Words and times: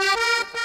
Thank 0.00 0.54
you. 0.54 0.59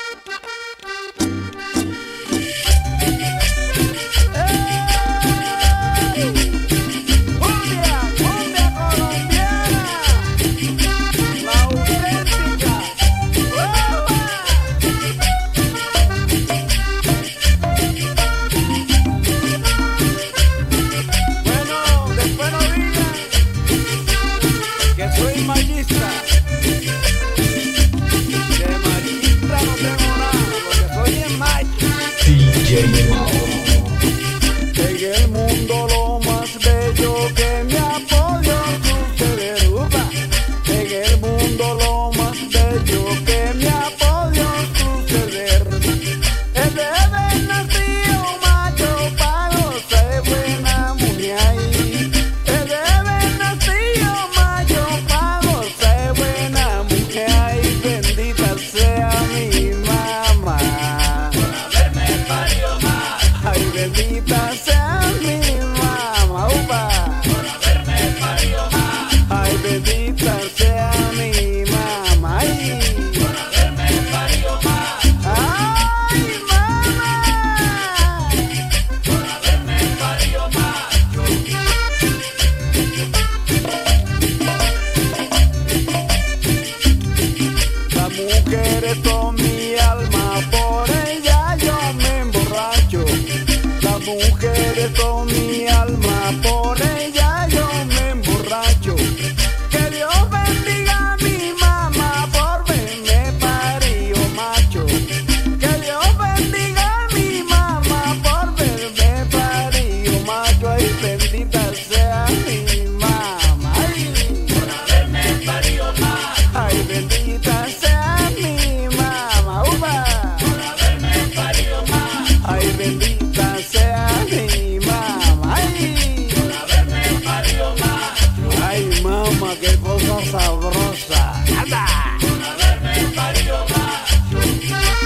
tú 88.26 89.36
que 89.36 89.45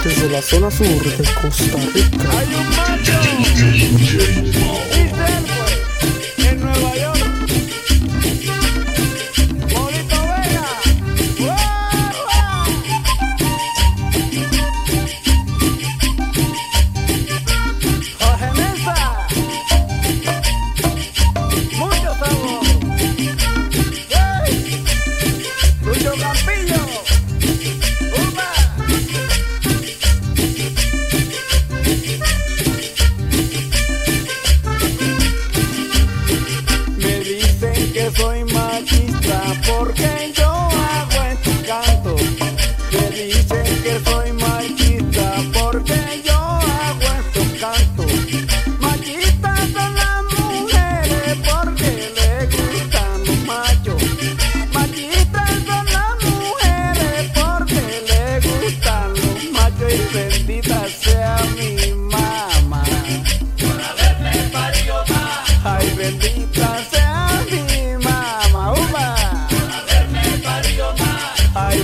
Desde 0.04 0.30
la 0.30 0.42
zona 0.42 0.72
sur 0.72 0.86
de 0.86 1.34
Costa 1.42 1.78
Rica. 1.94 2.79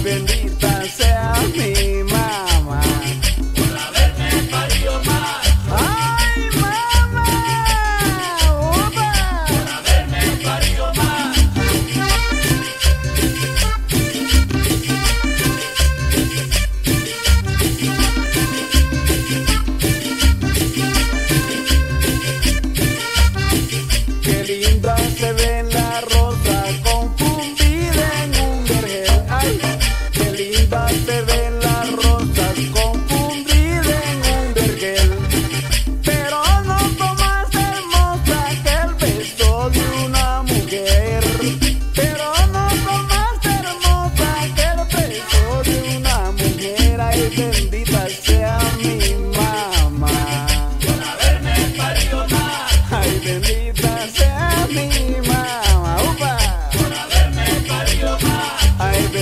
bendito. 0.05 0.44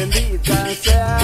bendita 0.05 0.75
sea. 0.75 1.23